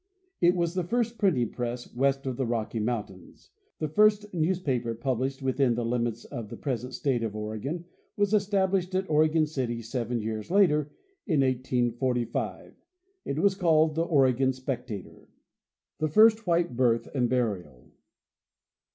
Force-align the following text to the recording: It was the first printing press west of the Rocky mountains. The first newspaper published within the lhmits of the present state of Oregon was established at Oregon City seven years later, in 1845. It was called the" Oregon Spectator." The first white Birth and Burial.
It 0.39 0.55
was 0.55 0.73
the 0.73 0.83
first 0.83 1.19
printing 1.19 1.51
press 1.51 1.93
west 1.93 2.25
of 2.25 2.35
the 2.35 2.47
Rocky 2.47 2.79
mountains. 2.79 3.51
The 3.77 3.87
first 3.87 4.33
newspaper 4.33 4.95
published 4.95 5.43
within 5.43 5.75
the 5.75 5.83
lhmits 5.83 6.25
of 6.25 6.49
the 6.49 6.57
present 6.57 6.95
state 6.95 7.21
of 7.21 7.35
Oregon 7.35 7.85
was 8.17 8.33
established 8.33 8.95
at 8.95 9.07
Oregon 9.07 9.45
City 9.45 9.79
seven 9.83 10.19
years 10.19 10.49
later, 10.49 10.89
in 11.27 11.41
1845. 11.41 12.83
It 13.25 13.37
was 13.37 13.53
called 13.53 13.93
the" 13.93 14.01
Oregon 14.17 14.53
Spectator." 14.53 15.29
The 15.99 16.07
first 16.09 16.47
white 16.47 16.75
Birth 16.75 17.07
and 17.13 17.29
Burial. 17.29 17.91